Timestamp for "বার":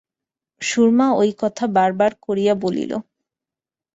1.75-1.91, 1.93-2.11